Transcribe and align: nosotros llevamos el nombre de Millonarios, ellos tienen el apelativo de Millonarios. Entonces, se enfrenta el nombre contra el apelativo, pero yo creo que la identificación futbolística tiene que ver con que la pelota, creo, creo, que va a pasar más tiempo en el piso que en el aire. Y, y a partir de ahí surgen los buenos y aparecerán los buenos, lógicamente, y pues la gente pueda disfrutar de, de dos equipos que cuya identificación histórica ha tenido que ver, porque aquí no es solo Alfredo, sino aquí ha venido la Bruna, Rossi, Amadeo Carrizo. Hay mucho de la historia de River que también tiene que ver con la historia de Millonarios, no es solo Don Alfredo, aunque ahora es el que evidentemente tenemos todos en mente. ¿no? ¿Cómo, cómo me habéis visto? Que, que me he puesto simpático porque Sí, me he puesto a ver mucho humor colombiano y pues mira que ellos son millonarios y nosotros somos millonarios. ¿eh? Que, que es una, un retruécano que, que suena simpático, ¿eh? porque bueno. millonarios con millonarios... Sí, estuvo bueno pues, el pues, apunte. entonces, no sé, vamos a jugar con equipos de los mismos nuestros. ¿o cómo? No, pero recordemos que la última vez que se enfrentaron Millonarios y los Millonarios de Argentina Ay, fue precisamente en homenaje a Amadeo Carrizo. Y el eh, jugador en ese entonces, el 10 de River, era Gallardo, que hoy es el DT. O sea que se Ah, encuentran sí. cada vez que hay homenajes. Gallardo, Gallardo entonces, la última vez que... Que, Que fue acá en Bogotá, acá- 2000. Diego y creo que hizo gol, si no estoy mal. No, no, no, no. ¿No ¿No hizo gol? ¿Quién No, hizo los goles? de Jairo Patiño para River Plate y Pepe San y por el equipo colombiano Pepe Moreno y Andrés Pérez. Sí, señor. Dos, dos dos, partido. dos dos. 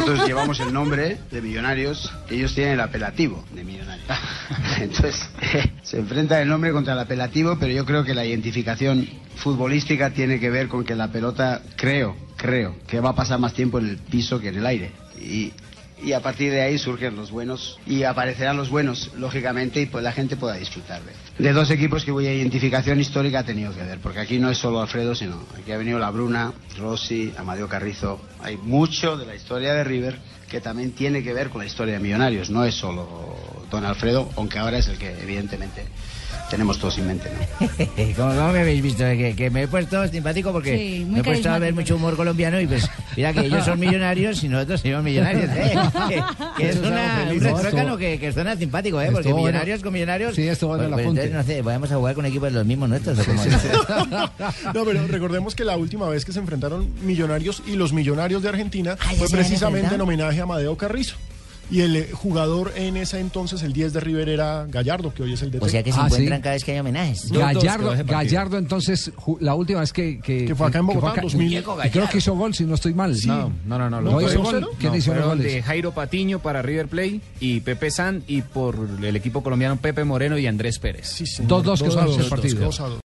nosotros 0.00 0.26
llevamos 0.26 0.60
el 0.60 0.72
nombre 0.72 1.18
de 1.30 1.42
Millonarios, 1.42 2.10
ellos 2.30 2.54
tienen 2.54 2.74
el 2.74 2.80
apelativo 2.80 3.44
de 3.52 3.64
Millonarios. 3.64 4.06
Entonces, 4.80 5.28
se 5.82 5.98
enfrenta 5.98 6.40
el 6.40 6.48
nombre 6.48 6.72
contra 6.72 6.94
el 6.94 6.98
apelativo, 7.00 7.58
pero 7.60 7.72
yo 7.72 7.84
creo 7.84 8.02
que 8.02 8.14
la 8.14 8.24
identificación 8.24 9.06
futbolística 9.36 10.10
tiene 10.10 10.40
que 10.40 10.48
ver 10.48 10.68
con 10.68 10.84
que 10.84 10.94
la 10.94 11.08
pelota, 11.08 11.60
creo, 11.76 12.16
creo, 12.36 12.76
que 12.86 13.00
va 13.00 13.10
a 13.10 13.14
pasar 13.14 13.38
más 13.38 13.52
tiempo 13.52 13.78
en 13.78 13.88
el 13.88 13.98
piso 13.98 14.40
que 14.40 14.48
en 14.48 14.56
el 14.56 14.66
aire. 14.66 14.92
Y, 15.20 15.52
y 16.02 16.12
a 16.12 16.20
partir 16.20 16.50
de 16.52 16.62
ahí 16.62 16.78
surgen 16.78 17.16
los 17.16 17.30
buenos 17.30 17.78
y 17.86 18.04
aparecerán 18.04 18.56
los 18.56 18.70
buenos, 18.70 19.10
lógicamente, 19.16 19.80
y 19.80 19.86
pues 19.86 20.02
la 20.02 20.12
gente 20.12 20.36
pueda 20.36 20.54
disfrutar 20.54 21.00
de, 21.02 21.44
de 21.44 21.52
dos 21.52 21.70
equipos 21.70 22.04
que 22.04 22.12
cuya 22.12 22.32
identificación 22.32 23.00
histórica 23.00 23.40
ha 23.40 23.44
tenido 23.44 23.74
que 23.74 23.82
ver, 23.82 23.98
porque 24.00 24.20
aquí 24.20 24.38
no 24.38 24.50
es 24.50 24.58
solo 24.58 24.80
Alfredo, 24.80 25.14
sino 25.14 25.44
aquí 25.58 25.72
ha 25.72 25.78
venido 25.78 25.98
la 25.98 26.10
Bruna, 26.10 26.52
Rossi, 26.78 27.32
Amadeo 27.36 27.68
Carrizo. 27.68 28.20
Hay 28.40 28.56
mucho 28.56 29.16
de 29.16 29.26
la 29.26 29.34
historia 29.34 29.74
de 29.74 29.84
River 29.84 30.18
que 30.48 30.60
también 30.60 30.92
tiene 30.92 31.22
que 31.22 31.32
ver 31.32 31.48
con 31.48 31.60
la 31.60 31.66
historia 31.66 31.94
de 31.94 32.00
Millonarios, 32.00 32.50
no 32.50 32.64
es 32.64 32.74
solo 32.74 33.59
Don 33.70 33.84
Alfredo, 33.84 34.28
aunque 34.36 34.58
ahora 34.58 34.78
es 34.78 34.88
el 34.88 34.98
que 34.98 35.10
evidentemente 35.22 35.84
tenemos 36.50 36.78
todos 36.78 36.98
en 36.98 37.06
mente. 37.06 37.30
¿no? 37.30 37.68
¿Cómo, 38.16 38.34
cómo 38.34 38.52
me 38.52 38.60
habéis 38.60 38.82
visto? 38.82 39.04
Que, 39.04 39.34
que 39.36 39.50
me 39.50 39.62
he 39.62 39.68
puesto 39.68 40.06
simpático 40.08 40.52
porque 40.52 40.76
Sí, 40.76 41.06
me 41.08 41.20
he 41.20 41.22
puesto 41.22 41.48
a 41.48 41.58
ver 41.58 41.72
mucho 41.72 41.94
humor 41.94 42.16
colombiano 42.16 42.60
y 42.60 42.66
pues 42.66 42.90
mira 43.16 43.32
que 43.32 43.40
ellos 43.40 43.64
son 43.64 43.78
millonarios 43.78 44.42
y 44.42 44.48
nosotros 44.48 44.80
somos 44.80 45.04
millonarios. 45.04 45.48
¿eh? 45.50 45.74
Que, 46.10 46.22
que 46.56 46.68
es 46.70 46.76
una, 46.76 47.28
un 47.30 47.40
retruécano 47.40 47.96
que, 47.96 48.18
que 48.18 48.32
suena 48.32 48.56
simpático, 48.56 49.00
¿eh? 49.00 49.10
porque 49.12 49.28
bueno. 49.28 49.46
millonarios 49.46 49.82
con 49.82 49.92
millonarios... 49.92 50.34
Sí, 50.34 50.48
estuvo 50.48 50.70
bueno 50.70 50.88
pues, 50.88 50.88
el 50.88 50.94
pues, 50.94 51.06
apunte. 51.06 51.24
entonces, 51.24 51.48
no 51.48 51.54
sé, 51.54 51.62
vamos 51.62 51.92
a 51.92 51.96
jugar 51.96 52.14
con 52.14 52.26
equipos 52.26 52.48
de 52.48 52.58
los 52.58 52.66
mismos 52.66 52.88
nuestros. 52.88 53.18
¿o 53.18 53.24
cómo? 53.24 53.42
No, 54.74 54.84
pero 54.84 55.06
recordemos 55.06 55.54
que 55.54 55.64
la 55.64 55.76
última 55.76 56.08
vez 56.08 56.24
que 56.24 56.32
se 56.32 56.40
enfrentaron 56.40 56.88
Millonarios 57.02 57.62
y 57.66 57.76
los 57.76 57.92
Millonarios 57.92 58.42
de 58.42 58.48
Argentina 58.48 58.96
Ay, 59.00 59.16
fue 59.16 59.28
precisamente 59.28 59.94
en 59.94 60.00
homenaje 60.00 60.40
a 60.40 60.42
Amadeo 60.42 60.76
Carrizo. 60.76 61.16
Y 61.70 61.80
el 61.82 61.96
eh, 61.96 62.08
jugador 62.12 62.72
en 62.76 62.96
ese 62.96 63.20
entonces, 63.20 63.62
el 63.62 63.72
10 63.72 63.92
de 63.92 64.00
River, 64.00 64.28
era 64.28 64.66
Gallardo, 64.68 65.14
que 65.14 65.22
hoy 65.22 65.32
es 65.34 65.42
el 65.42 65.50
DT. 65.50 65.62
O 65.64 65.68
sea 65.68 65.82
que 65.82 65.92
se 65.92 66.00
Ah, 66.00 66.06
encuentran 66.06 66.38
sí. 66.38 66.42
cada 66.42 66.54
vez 66.54 66.64
que 66.64 66.72
hay 66.72 66.78
homenajes. 66.80 67.30
Gallardo, 67.30 67.94
Gallardo 68.04 68.58
entonces, 68.58 69.12
la 69.40 69.54
última 69.54 69.80
vez 69.80 69.92
que... 69.92 70.20
Que, 70.20 70.46
Que 70.46 70.54
fue 70.54 70.66
acá 70.68 70.78
en 70.80 70.86
Bogotá, 70.86 71.12
acá- 71.12 71.22
2000. 71.22 71.48
Diego 71.48 71.78
y 71.84 71.90
creo 71.90 72.08
que 72.08 72.18
hizo 72.18 72.34
gol, 72.34 72.54
si 72.54 72.64
no 72.64 72.74
estoy 72.74 72.94
mal. 72.94 73.14
No, 73.26 73.52
no, 73.66 73.78
no, 73.78 73.90
no. 73.90 74.00
¿No 74.00 74.10
¿No 74.12 74.20
hizo 74.20 74.42
gol? 74.42 74.68
¿Quién 74.78 74.92
No, 74.92 74.98
hizo 74.98 75.14
los 75.14 75.24
goles? 75.26 75.44
de 75.46 75.62
Jairo 75.62 75.92
Patiño 75.92 76.38
para 76.40 76.62
River 76.62 76.88
Plate 76.88 77.20
y 77.40 77.60
Pepe 77.60 77.90
San 77.90 78.22
y 78.26 78.42
por 78.42 78.76
el 79.02 79.16
equipo 79.16 79.42
colombiano 79.42 79.76
Pepe 79.76 80.04
Moreno 80.04 80.38
y 80.38 80.46
Andrés 80.46 80.78
Pérez. 80.78 81.06
Sí, 81.08 81.26
señor. 81.26 81.48
Dos, 81.48 81.64
dos 81.80 81.94
dos, 81.94 82.28
partido. 82.28 82.64
dos 82.64 82.78
dos. 82.78 82.98